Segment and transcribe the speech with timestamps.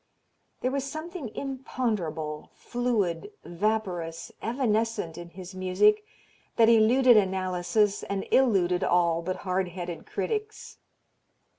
[0.61, 6.03] There was something imponderable, fluid, vaporous, evanescent in his music
[6.55, 10.79] that eluded analysis and eluded all but hard headed critics.